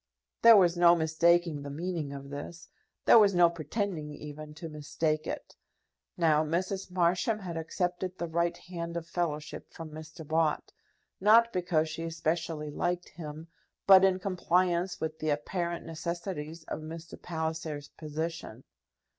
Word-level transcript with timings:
There 0.41 0.57
was 0.57 0.75
no 0.75 0.95
mistaking 0.95 1.61
the 1.61 1.69
meaning 1.69 2.11
of 2.11 2.31
this. 2.31 2.67
There 3.05 3.19
was 3.19 3.35
no 3.35 3.51
pretending 3.51 4.09
even 4.11 4.55
to 4.55 4.67
mistake 4.67 5.27
it. 5.27 5.55
Now, 6.17 6.43
Mrs. 6.43 6.89
Marsham 6.89 7.37
had 7.37 7.55
accepted 7.55 8.17
the 8.17 8.25
right 8.25 8.57
hand 8.57 8.97
of 8.97 9.05
fellowship 9.05 9.71
from 9.71 9.91
Mr. 9.91 10.27
Bott, 10.27 10.71
not 11.19 11.53
because 11.53 11.87
she 11.87 12.01
especially 12.01 12.71
liked 12.71 13.09
him, 13.09 13.47
but 13.85 14.03
in 14.03 14.17
compliance 14.17 14.99
with 14.99 15.19
the 15.19 15.29
apparent 15.29 15.85
necessities 15.85 16.63
of 16.63 16.79
Mr. 16.79 17.21
Palliser's 17.21 17.89
position. 17.89 18.63